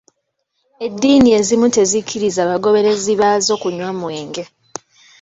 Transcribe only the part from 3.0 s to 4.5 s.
baazo kunywa mwenge